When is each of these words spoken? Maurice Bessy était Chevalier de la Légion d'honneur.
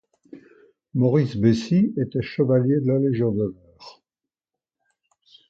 Maurice 0.95 1.35
Bessy 1.37 1.93
était 1.95 2.23
Chevalier 2.23 2.79
de 2.81 2.87
la 2.87 2.97
Légion 2.97 3.31
d'honneur. 3.33 4.01